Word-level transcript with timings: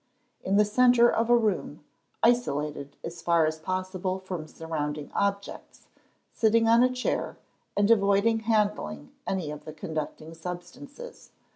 _In 0.43 0.57
the 0.57 0.65
centre 0.65 1.11
of 1.11 1.29
a 1.29 1.37
room, 1.37 1.83
isolated 2.23 2.95
as 3.03 3.21
far 3.21 3.45
as 3.45 3.59
possible 3.59 4.17
from 4.17 4.47
surrounding 4.47 5.11
objects; 5.13 5.89
sitting 6.33 6.67
on 6.67 6.81
a 6.81 6.91
chair, 6.91 7.37
and 7.77 7.91
avoiding 7.91 8.39
handling 8.39 9.11
any 9.27 9.51
of 9.51 9.63
the 9.63 9.73
conducting 9.73 10.33
substances. 10.33 11.33